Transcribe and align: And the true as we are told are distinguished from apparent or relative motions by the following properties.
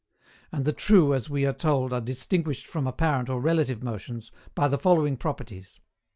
And 0.51 0.65
the 0.65 0.73
true 0.73 1.13
as 1.13 1.29
we 1.29 1.45
are 1.45 1.53
told 1.53 1.93
are 1.93 2.01
distinguished 2.01 2.65
from 2.65 2.87
apparent 2.87 3.29
or 3.29 3.39
relative 3.39 3.83
motions 3.83 4.31
by 4.55 4.67
the 4.67 4.79
following 4.79 5.15
properties. 5.15 5.79